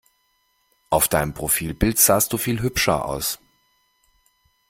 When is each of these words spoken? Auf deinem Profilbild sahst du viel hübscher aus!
Auf 0.89 1.07
deinem 1.07 1.35
Profilbild 1.35 1.99
sahst 1.99 2.33
du 2.33 2.39
viel 2.39 2.63
hübscher 2.63 3.05
aus! 3.05 3.37